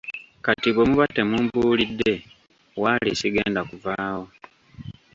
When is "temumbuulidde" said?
1.15-2.13